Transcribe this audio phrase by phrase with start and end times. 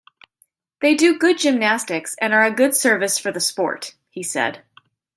[0.81, 4.63] "They do good gymnastics and are a good service for the sport," he said.